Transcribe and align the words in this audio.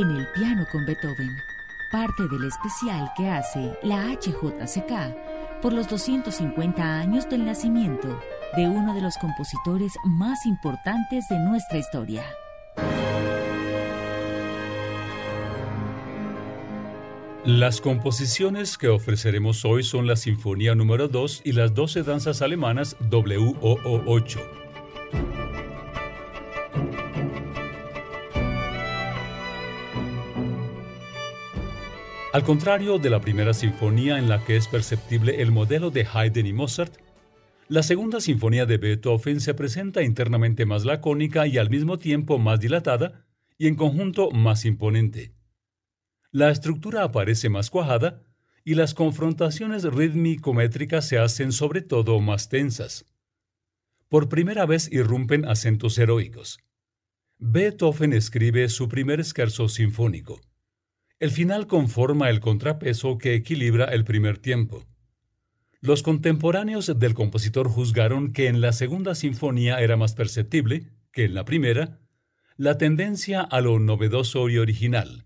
en 0.00 0.10
el 0.10 0.26
piano 0.28 0.66
con 0.70 0.84
Beethoven, 0.84 1.36
parte 1.90 2.28
del 2.28 2.44
especial 2.44 3.10
que 3.16 3.30
hace 3.30 3.78
la 3.82 4.12
HJCK 4.12 5.62
por 5.62 5.72
los 5.72 5.88
250 5.88 6.82
años 6.82 7.28
del 7.30 7.46
nacimiento 7.46 8.20
de 8.56 8.68
uno 8.68 8.94
de 8.94 9.00
los 9.00 9.16
compositores 9.16 9.94
más 10.04 10.44
importantes 10.44 11.26
de 11.30 11.38
nuestra 11.38 11.78
historia. 11.78 12.24
Las 17.46 17.80
composiciones 17.80 18.76
que 18.76 18.88
ofreceremos 18.88 19.64
hoy 19.64 19.82
son 19.82 20.06
la 20.06 20.16
Sinfonía 20.16 20.74
número 20.74 21.08
2 21.08 21.42
y 21.44 21.52
las 21.52 21.74
12 21.74 22.02
danzas 22.02 22.42
alemanas 22.42 22.96
WOO8. 22.98 24.65
Al 32.36 32.44
contrario 32.44 32.98
de 32.98 33.08
la 33.08 33.22
primera 33.22 33.54
sinfonía 33.54 34.18
en 34.18 34.28
la 34.28 34.44
que 34.44 34.58
es 34.58 34.68
perceptible 34.68 35.40
el 35.40 35.52
modelo 35.52 35.90
de 35.90 36.06
Haydn 36.06 36.44
y 36.44 36.52
Mozart, 36.52 36.94
la 37.68 37.82
segunda 37.82 38.20
sinfonía 38.20 38.66
de 38.66 38.76
Beethoven 38.76 39.40
se 39.40 39.54
presenta 39.54 40.02
internamente 40.02 40.66
más 40.66 40.84
lacónica 40.84 41.46
y 41.46 41.56
al 41.56 41.70
mismo 41.70 41.98
tiempo 41.98 42.38
más 42.38 42.60
dilatada 42.60 43.24
y 43.56 43.68
en 43.68 43.74
conjunto 43.74 44.30
más 44.32 44.66
imponente 44.66 45.32
la 46.30 46.50
estructura 46.50 47.04
aparece 47.04 47.48
más 47.48 47.70
cuajada 47.70 48.22
y 48.64 48.74
las 48.74 48.92
confrontaciones 48.92 49.84
rítmico-métricas 49.84 51.08
se 51.08 51.16
hacen 51.16 51.52
sobre 51.52 51.80
todo 51.80 52.20
más 52.20 52.50
tensas. 52.50 53.06
Por 54.10 54.28
primera 54.28 54.66
vez 54.66 54.92
irrumpen 54.92 55.46
acentos 55.46 55.96
heroicos. 55.96 56.58
Beethoven 57.38 58.12
escribe 58.12 58.68
su 58.68 58.90
primer 58.90 59.20
esquerzo 59.20 59.70
sinfónico. 59.70 60.38
El 61.18 61.30
final 61.30 61.66
conforma 61.66 62.28
el 62.28 62.40
contrapeso 62.40 63.16
que 63.16 63.34
equilibra 63.34 63.86
el 63.86 64.04
primer 64.04 64.36
tiempo. 64.36 64.84
Los 65.80 66.02
contemporáneos 66.02 66.92
del 66.98 67.14
compositor 67.14 67.68
juzgaron 67.68 68.34
que 68.34 68.48
en 68.48 68.60
la 68.60 68.72
segunda 68.72 69.14
sinfonía 69.14 69.80
era 69.80 69.96
más 69.96 70.14
perceptible, 70.14 70.90
que 71.12 71.24
en 71.24 71.32
la 71.32 71.46
primera, 71.46 72.00
la 72.58 72.76
tendencia 72.76 73.40
a 73.40 73.62
lo 73.62 73.78
novedoso 73.78 74.50
y 74.50 74.58
original. 74.58 75.24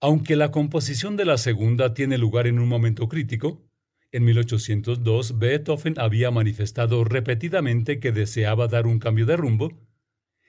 Aunque 0.00 0.34
la 0.34 0.50
composición 0.50 1.16
de 1.16 1.26
la 1.26 1.38
segunda 1.38 1.94
tiene 1.94 2.18
lugar 2.18 2.48
en 2.48 2.58
un 2.58 2.66
momento 2.66 3.08
crítico, 3.08 3.62
en 4.10 4.24
1802 4.24 5.38
Beethoven 5.38 5.94
había 5.98 6.32
manifestado 6.32 7.04
repetidamente 7.04 8.00
que 8.00 8.10
deseaba 8.10 8.66
dar 8.66 8.88
un 8.88 8.98
cambio 8.98 9.26
de 9.26 9.36
rumbo, 9.36 9.78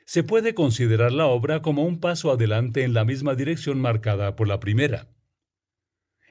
se 0.06 0.24
puede 0.24 0.54
considerar 0.54 1.12
la 1.12 1.28
obra 1.28 1.62
como 1.62 1.84
un 1.84 2.00
paso 2.00 2.32
adelante 2.32 2.84
en 2.84 2.94
la 2.94 3.06
misma 3.06 3.36
dirección 3.36 3.80
marcada 3.80 4.36
por 4.36 4.48
la 4.48 4.60
primera. 4.60 5.10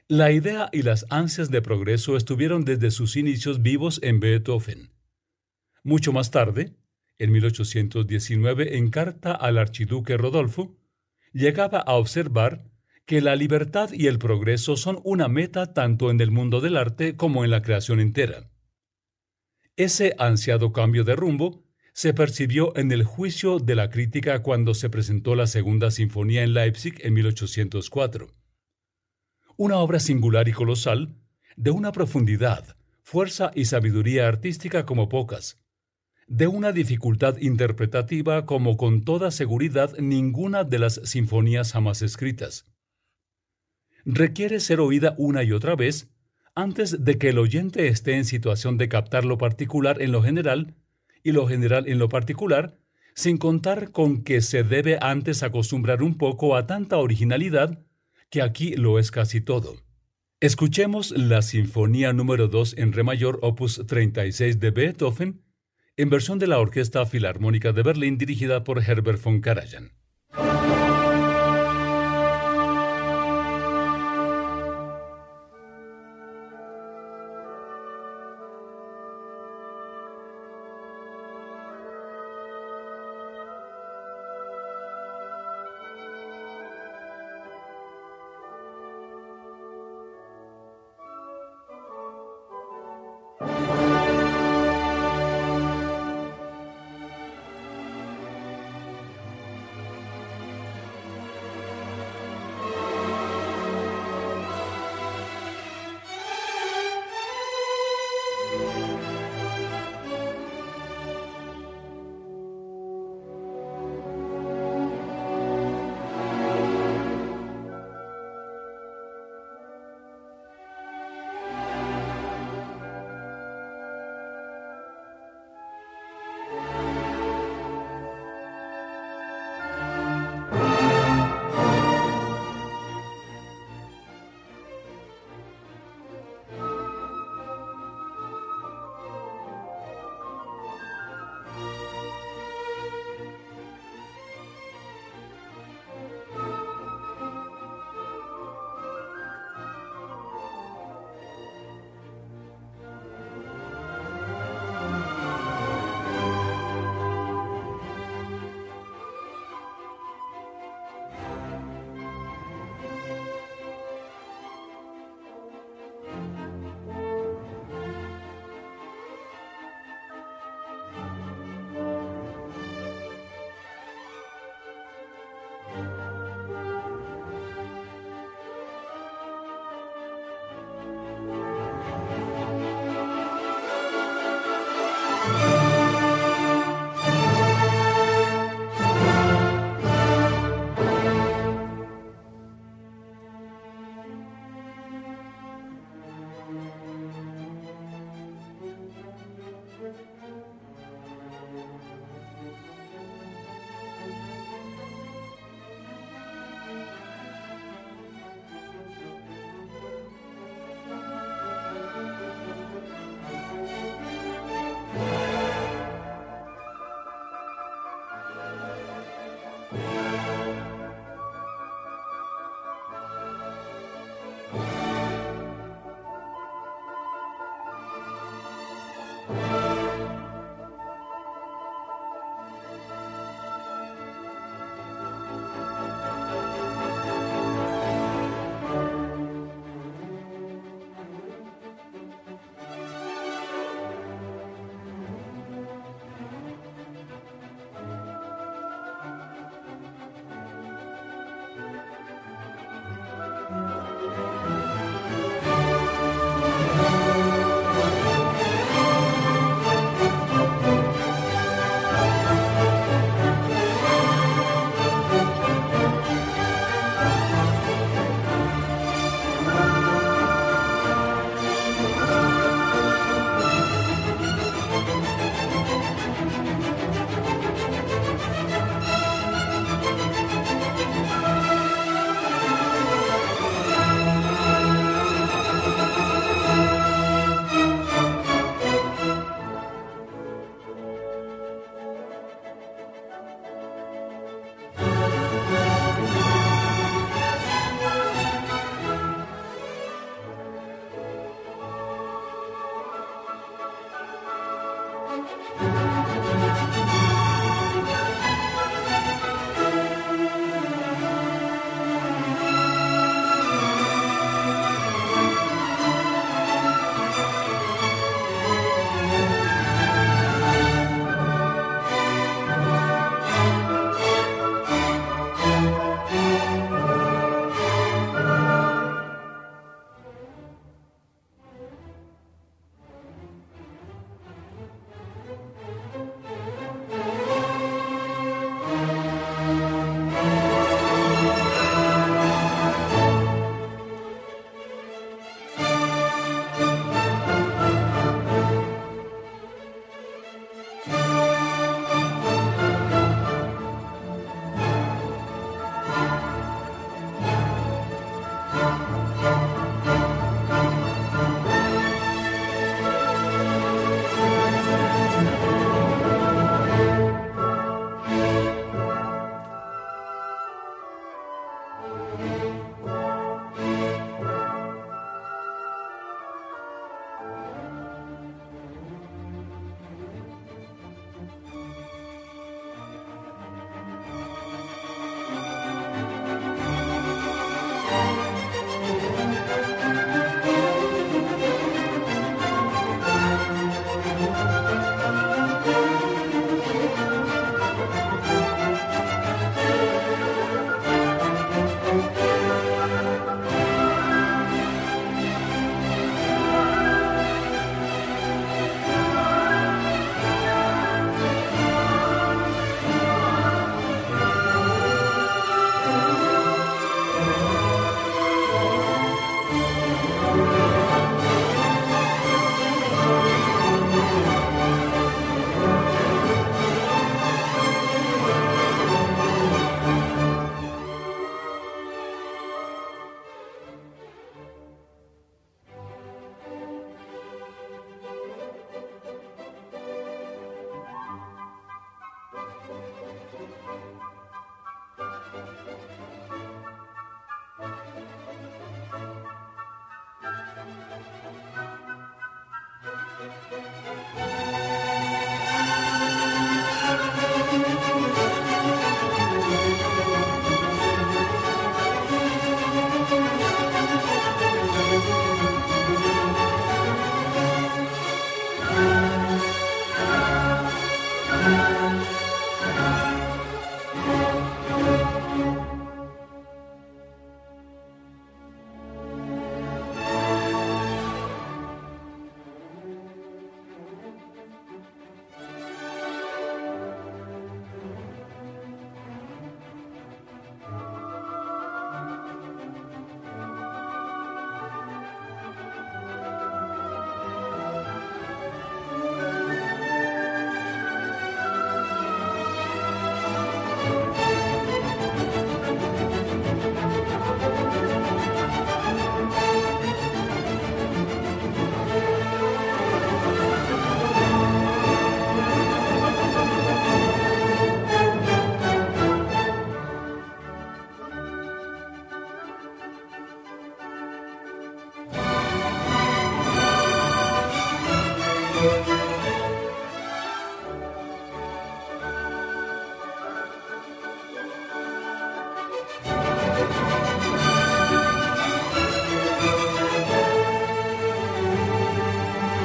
La 0.07 0.31
idea 0.31 0.69
y 0.71 0.81
las 0.81 1.05
ansias 1.09 1.49
de 1.49 1.61
progreso 1.61 2.17
estuvieron 2.17 2.65
desde 2.65 2.91
sus 2.91 3.15
inicios 3.15 3.61
vivos 3.61 3.99
en 4.03 4.19
Beethoven. 4.19 4.91
Mucho 5.83 6.11
más 6.11 6.29
tarde, 6.29 6.75
en 7.17 7.31
1819, 7.31 8.77
en 8.77 8.89
carta 8.89 9.31
al 9.31 9.57
archiduque 9.57 10.17
Rodolfo, 10.17 10.77
llegaba 11.31 11.79
a 11.79 11.93
observar 11.93 12.69
que 13.05 13.21
la 13.21 13.35
libertad 13.35 13.91
y 13.91 14.07
el 14.07 14.19
progreso 14.19 14.77
son 14.77 14.99
una 15.03 15.27
meta 15.27 15.73
tanto 15.73 16.11
en 16.11 16.21
el 16.21 16.31
mundo 16.31 16.61
del 16.61 16.77
arte 16.77 17.15
como 17.15 17.43
en 17.43 17.51
la 17.51 17.61
creación 17.61 17.99
entera. 17.99 18.49
Ese 19.75 20.15
ansiado 20.19 20.71
cambio 20.71 21.03
de 21.03 21.15
rumbo 21.15 21.62
se 21.93 22.13
percibió 22.13 22.75
en 22.77 22.91
el 22.91 23.03
juicio 23.03 23.59
de 23.59 23.75
la 23.75 23.89
crítica 23.89 24.41
cuando 24.41 24.73
se 24.73 24.89
presentó 24.89 25.35
la 25.35 25.47
Segunda 25.47 25.91
Sinfonía 25.91 26.43
en 26.43 26.53
Leipzig 26.53 26.95
en 26.99 27.13
1804. 27.13 28.27
Una 29.55 29.77
obra 29.77 29.99
singular 29.99 30.47
y 30.47 30.51
colosal, 30.51 31.15
de 31.55 31.71
una 31.71 31.91
profundidad, 31.91 32.75
fuerza 33.03 33.51
y 33.53 33.65
sabiduría 33.65 34.27
artística 34.27 34.85
como 34.85 35.07
pocas, 35.07 35.61
de 36.27 36.47
una 36.47 36.71
dificultad 36.71 37.37
interpretativa 37.37 38.45
como 38.45 38.75
con 38.75 39.03
toda 39.03 39.29
seguridad 39.29 39.97
ninguna 39.99 40.63
de 40.63 40.79
las 40.79 40.99
sinfonías 41.03 41.73
jamás 41.73 42.01
escritas 42.01 42.65
requiere 44.05 44.59
ser 44.59 44.79
oída 44.79 45.15
una 45.17 45.43
y 45.43 45.51
otra 45.51 45.75
vez 45.75 46.09
antes 46.55 47.03
de 47.03 47.17
que 47.17 47.29
el 47.29 47.39
oyente 47.39 47.87
esté 47.87 48.15
en 48.15 48.25
situación 48.25 48.77
de 48.77 48.89
captar 48.89 49.25
lo 49.25 49.37
particular 49.37 50.01
en 50.01 50.11
lo 50.11 50.21
general 50.21 50.75
y 51.23 51.31
lo 51.31 51.47
general 51.47 51.87
en 51.87 51.99
lo 51.99 52.09
particular, 52.09 52.77
sin 53.15 53.37
contar 53.37 53.91
con 53.91 54.23
que 54.23 54.41
se 54.41 54.63
debe 54.63 54.97
antes 55.01 55.43
acostumbrar 55.43 56.03
un 56.03 56.17
poco 56.17 56.55
a 56.55 56.67
tanta 56.67 56.97
originalidad 56.97 57.79
que 58.29 58.41
aquí 58.41 58.75
lo 58.75 58.99
es 58.99 59.11
casi 59.11 59.41
todo. 59.41 59.75
Escuchemos 60.39 61.11
la 61.11 61.41
Sinfonía 61.41 62.11
número 62.11 62.47
2 62.47 62.75
en 62.77 62.91
Re 62.91 63.03
mayor 63.03 63.39
opus 63.41 63.85
36 63.87 64.59
de 64.59 64.71
Beethoven 64.71 65.41
en 65.95 66.09
versión 66.09 66.39
de 66.39 66.47
la 66.47 66.59
Orquesta 66.59 67.05
Filarmónica 67.05 67.71
de 67.71 67.83
Berlín 67.83 68.17
dirigida 68.17 68.63
por 68.63 68.83
Herbert 68.83 69.23
von 69.23 69.39
Karajan. 69.39 69.91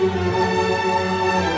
Música 0.01 1.58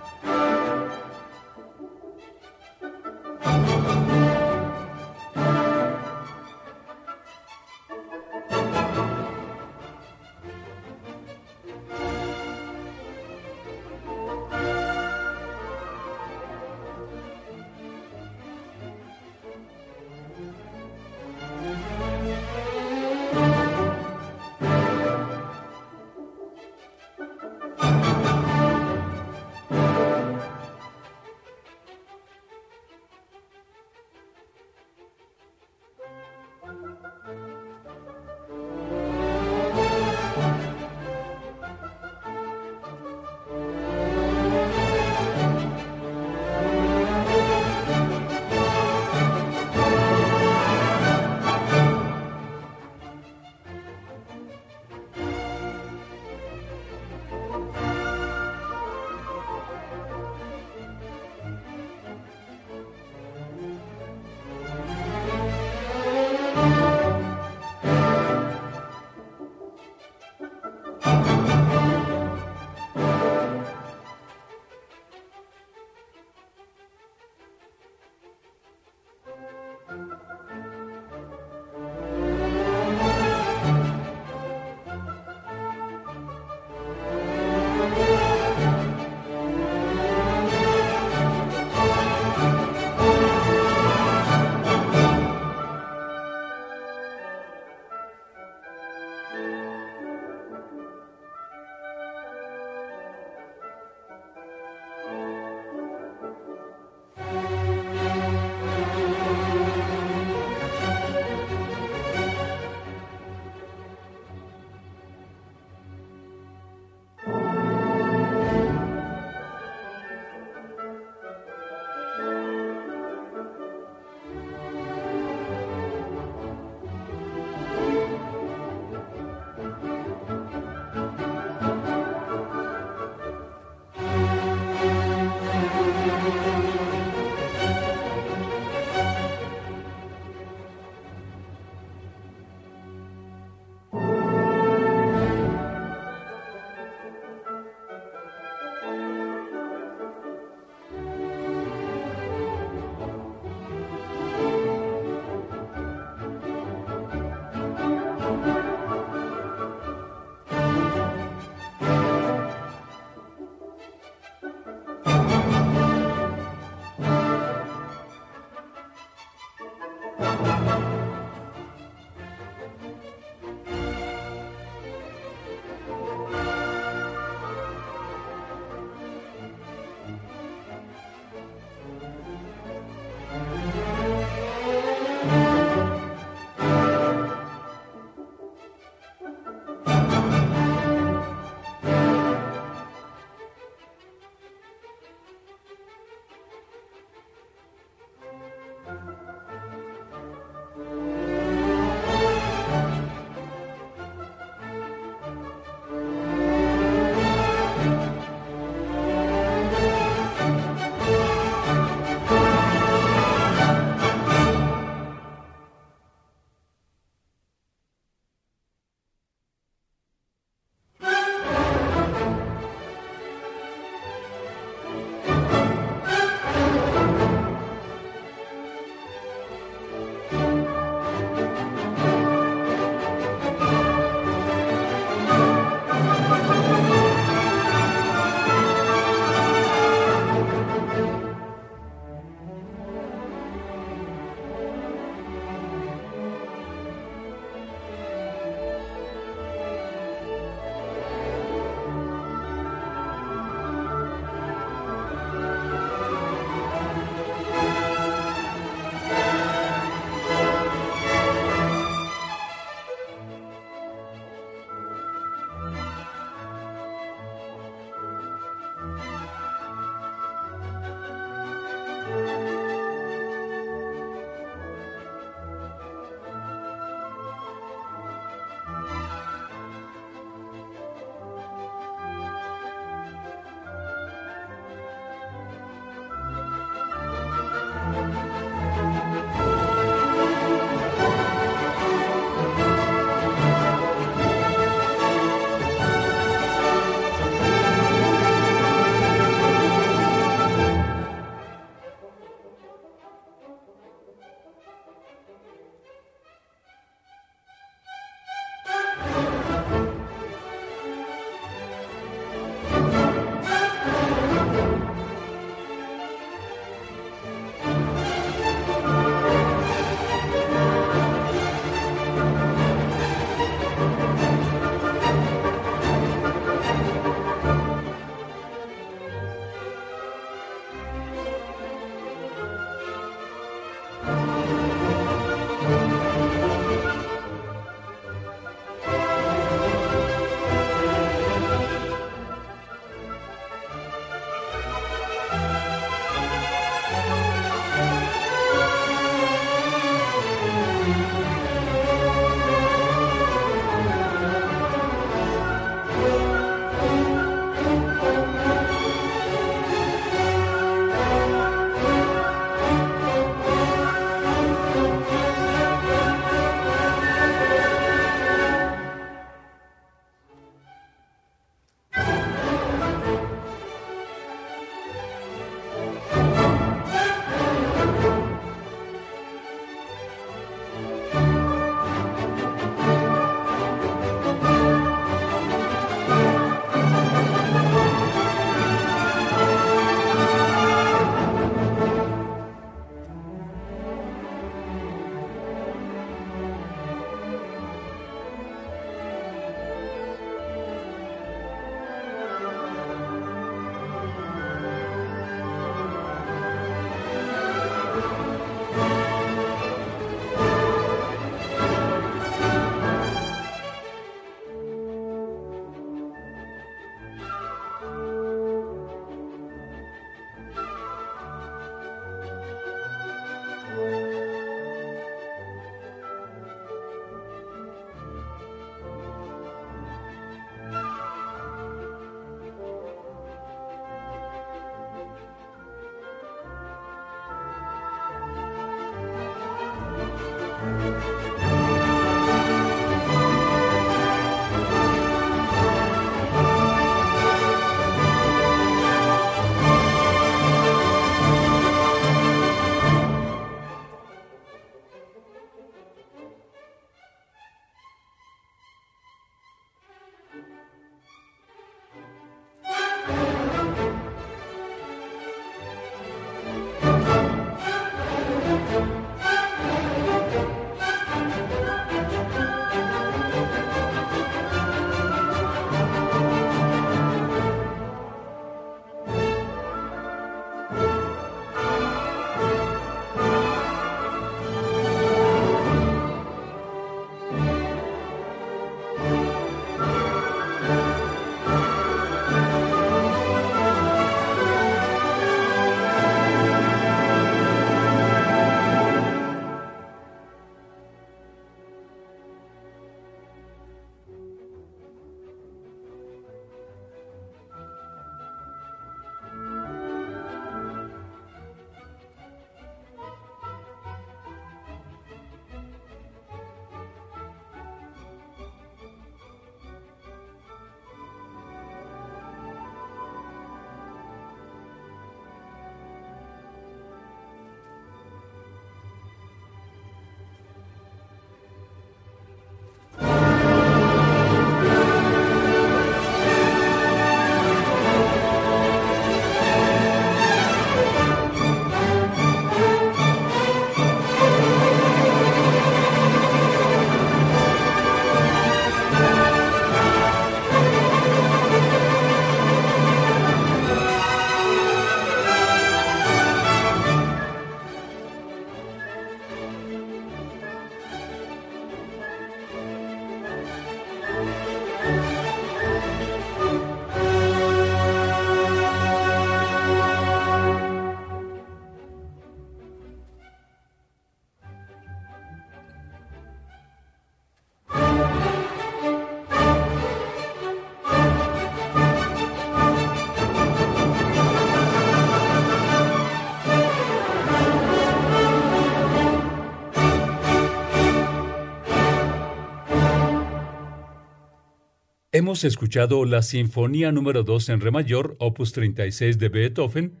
Hemos 595.16 595.44
escuchado 595.44 596.04
la 596.06 596.22
Sinfonía 596.22 596.90
número 596.90 597.22
2 597.22 597.50
en 597.50 597.60
Re 597.60 597.70
mayor, 597.70 598.16
opus 598.18 598.50
36 598.50 599.16
de 599.16 599.28
Beethoven, 599.28 600.00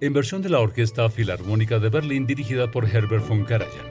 en 0.00 0.14
versión 0.14 0.40
de 0.40 0.48
la 0.48 0.60
Orquesta 0.60 1.10
Filarmónica 1.10 1.78
de 1.80 1.90
Berlín 1.90 2.26
dirigida 2.26 2.70
por 2.70 2.86
Herbert 2.86 3.28
von 3.28 3.44
Karajan. 3.44 3.86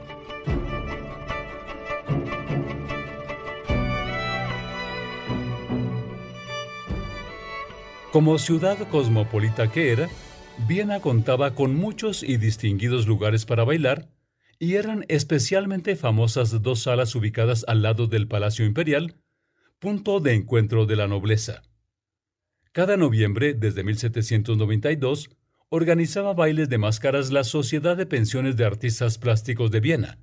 Como 8.10 8.36
ciudad 8.38 8.76
cosmopolita 8.88 9.70
que 9.70 9.92
era, 9.92 10.08
Viena 10.66 10.98
contaba 10.98 11.54
con 11.54 11.76
muchos 11.76 12.24
y 12.24 12.36
distinguidos 12.36 13.06
lugares 13.06 13.44
para 13.44 13.62
bailar, 13.62 14.08
y 14.58 14.74
eran 14.74 15.04
especialmente 15.06 15.94
famosas 15.94 16.62
dos 16.62 16.82
salas 16.82 17.14
ubicadas 17.14 17.64
al 17.68 17.82
lado 17.82 18.08
del 18.08 18.26
Palacio 18.26 18.64
Imperial, 18.64 19.14
punto 19.84 20.18
de 20.18 20.32
encuentro 20.32 20.86
de 20.86 20.96
la 20.96 21.06
nobleza. 21.06 21.60
Cada 22.72 22.96
noviembre, 22.96 23.52
desde 23.52 23.84
1792, 23.84 25.28
organizaba 25.68 26.32
bailes 26.32 26.70
de 26.70 26.78
máscaras 26.78 27.30
la 27.30 27.44
Sociedad 27.44 27.94
de 27.94 28.06
Pensiones 28.06 28.56
de 28.56 28.64
Artistas 28.64 29.18
Plásticos 29.18 29.70
de 29.70 29.80
Viena. 29.80 30.18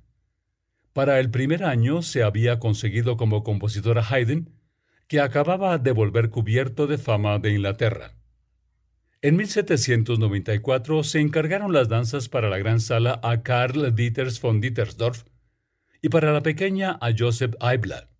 Para 0.92 1.20
el 1.20 1.30
primer 1.30 1.62
año 1.62 2.02
se 2.02 2.24
había 2.24 2.58
conseguido 2.58 3.16
como 3.16 3.44
compositora 3.44 4.04
Haydn, 4.04 4.50
que 5.06 5.20
acababa 5.20 5.78
de 5.78 5.92
volver 5.92 6.30
cubierto 6.30 6.88
de 6.88 6.98
fama 6.98 7.38
de 7.38 7.52
Inglaterra. 7.52 8.16
En 9.20 9.36
1794 9.36 11.04
se 11.04 11.20
encargaron 11.20 11.72
las 11.72 11.88
danzas 11.88 12.28
para 12.28 12.50
la 12.50 12.58
gran 12.58 12.80
sala 12.80 13.20
a 13.22 13.44
Karl 13.44 13.94
Dieters 13.94 14.40
von 14.40 14.60
Dietersdorf 14.60 15.22
y 16.02 16.08
para 16.08 16.32
la 16.32 16.42
pequeña 16.42 16.98
a 17.00 17.12
Joseph 17.16 17.54
Eibler. 17.60 18.11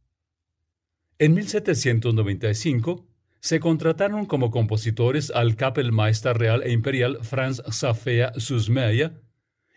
En 1.22 1.34
1795 1.34 3.06
se 3.38 3.60
contrataron 3.60 4.26
como 4.26 4.50
compositores 4.50 5.30
al 5.30 5.54
Kapellmeister 5.54 6.36
Real 6.36 6.64
e 6.64 6.72
Imperial 6.72 7.18
Franz 7.22 7.62
Safea 7.70 8.32
Susmeyer 8.38 9.22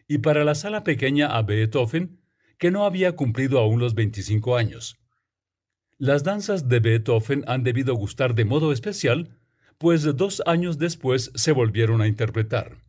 y 0.07 0.17
para 0.17 0.43
la 0.43 0.55
sala 0.55 0.83
pequeña 0.83 1.37
a 1.37 1.43
Beethoven, 1.43 2.19
que 2.57 2.71
no 2.71 2.83
había 2.83 3.11
cumplido 3.11 3.59
aún 3.59 3.79
los 3.79 3.93
25 3.93 4.57
años. 4.57 4.97
Las 5.99 6.23
danzas 6.23 6.67
de 6.67 6.79
Beethoven 6.79 7.43
han 7.45 7.63
debido 7.63 7.93
gustar 7.93 8.33
de 8.33 8.45
modo 8.45 8.71
especial, 8.71 9.37
pues 9.77 10.01
dos 10.17 10.41
años 10.47 10.79
después 10.79 11.31
se 11.35 11.51
volvieron 11.51 12.01
a 12.01 12.07
interpretar. 12.07 12.79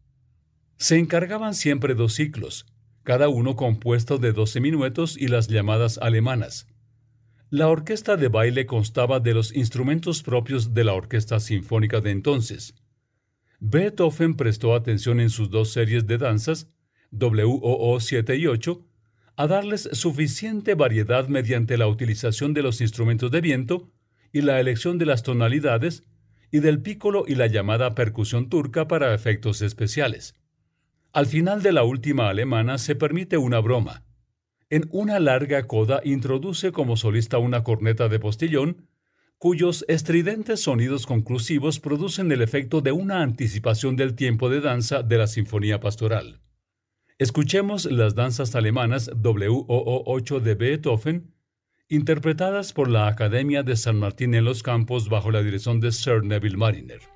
Se 0.78 0.96
encargaban 0.96 1.52
siempre 1.52 1.94
dos 1.94 2.14
ciclos, 2.14 2.64
cada 3.02 3.28
uno 3.28 3.54
compuesto 3.54 4.16
de 4.16 4.32
12 4.32 4.62
minuetos 4.62 5.18
y 5.18 5.28
las 5.28 5.46
llamadas 5.46 5.98
alemanas. 5.98 6.66
La 7.50 7.68
orquesta 7.68 8.16
de 8.16 8.26
baile 8.26 8.66
constaba 8.66 9.20
de 9.20 9.32
los 9.32 9.54
instrumentos 9.54 10.24
propios 10.24 10.74
de 10.74 10.82
la 10.82 10.94
orquesta 10.94 11.38
sinfónica 11.38 12.00
de 12.00 12.10
entonces. 12.10 12.74
Beethoven 13.60 14.34
prestó 14.34 14.74
atención 14.74 15.20
en 15.20 15.30
sus 15.30 15.48
dos 15.48 15.70
series 15.70 16.08
de 16.08 16.18
danzas, 16.18 16.72
WOO 17.12 18.00
7 18.00 18.36
y 18.36 18.48
8, 18.48 18.84
a 19.36 19.46
darles 19.46 19.88
suficiente 19.92 20.74
variedad 20.74 21.28
mediante 21.28 21.78
la 21.78 21.86
utilización 21.86 22.52
de 22.52 22.62
los 22.62 22.80
instrumentos 22.80 23.30
de 23.30 23.40
viento 23.40 23.92
y 24.32 24.40
la 24.40 24.58
elección 24.58 24.98
de 24.98 25.06
las 25.06 25.22
tonalidades 25.22 26.02
y 26.50 26.58
del 26.58 26.82
pícolo 26.82 27.26
y 27.28 27.36
la 27.36 27.46
llamada 27.46 27.94
percusión 27.94 28.48
turca 28.48 28.88
para 28.88 29.14
efectos 29.14 29.62
especiales. 29.62 30.34
Al 31.12 31.26
final 31.26 31.62
de 31.62 31.72
la 31.72 31.84
última 31.84 32.28
alemana 32.28 32.76
se 32.78 32.96
permite 32.96 33.36
una 33.36 33.60
broma. 33.60 34.05
En 34.68 34.88
una 34.90 35.20
larga 35.20 35.68
coda 35.68 36.00
introduce 36.02 36.72
como 36.72 36.96
solista 36.96 37.38
una 37.38 37.62
corneta 37.62 38.08
de 38.08 38.18
postillón, 38.18 38.88
cuyos 39.38 39.84
estridentes 39.86 40.60
sonidos 40.60 41.06
conclusivos 41.06 41.78
producen 41.78 42.32
el 42.32 42.42
efecto 42.42 42.80
de 42.80 42.90
una 42.90 43.22
anticipación 43.22 43.94
del 43.94 44.16
tiempo 44.16 44.48
de 44.48 44.60
danza 44.60 45.04
de 45.04 45.18
la 45.18 45.28
Sinfonía 45.28 45.78
Pastoral. 45.78 46.40
Escuchemos 47.18 47.84
las 47.84 48.16
danzas 48.16 48.56
alemanas 48.56 49.08
WOO 49.14 50.02
8 50.04 50.40
de 50.40 50.54
Beethoven, 50.56 51.34
interpretadas 51.88 52.72
por 52.72 52.90
la 52.90 53.06
Academia 53.06 53.62
de 53.62 53.76
San 53.76 54.00
Martín 54.00 54.34
en 54.34 54.44
los 54.44 54.64
Campos 54.64 55.08
bajo 55.08 55.30
la 55.30 55.44
dirección 55.44 55.78
de 55.78 55.92
Sir 55.92 56.24
Neville 56.24 56.56
Mariner. 56.56 57.15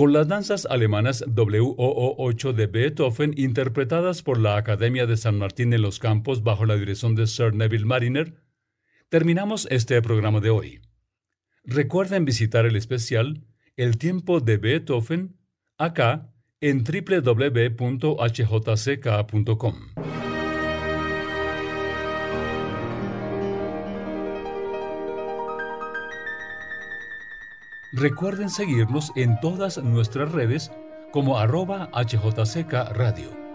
con 0.00 0.14
las 0.14 0.28
danzas 0.28 0.64
alemanas 0.70 1.22
WOO8 1.26 2.54
de 2.54 2.66
Beethoven 2.68 3.34
interpretadas 3.36 4.22
por 4.22 4.40
la 4.40 4.56
Academia 4.56 5.04
de 5.04 5.18
San 5.18 5.36
Martín 5.36 5.74
en 5.74 5.82
los 5.82 5.98
Campos 5.98 6.42
bajo 6.42 6.64
la 6.64 6.76
dirección 6.76 7.14
de 7.14 7.26
Sir 7.26 7.52
Neville 7.52 7.84
Mariner, 7.84 8.42
terminamos 9.10 9.68
este 9.70 10.00
programa 10.00 10.40
de 10.40 10.48
hoy. 10.48 10.80
Recuerden 11.64 12.24
visitar 12.24 12.64
el 12.64 12.76
especial 12.76 13.44
El 13.76 13.98
tiempo 13.98 14.40
de 14.40 14.56
Beethoven 14.56 15.36
acá 15.76 16.32
en 16.62 16.82
www.hjck.com. 16.82 17.90
Recuerden 27.92 28.50
seguirnos 28.50 29.10
en 29.16 29.40
todas 29.40 29.78
nuestras 29.78 30.30
redes 30.30 30.70
como 31.10 31.38
arroba 31.38 31.90
HJCK 31.92 32.72
Radio. 32.92 33.49